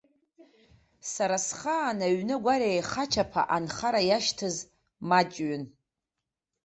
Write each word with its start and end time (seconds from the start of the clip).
Сара 1.11 1.37
схаан 1.45 1.99
аҩны-агәара 2.07 2.67
еихачаԥа 2.71 3.41
анхара 3.55 4.01
иашьҭаз 4.09 4.55
маҷҩын. 5.07 5.63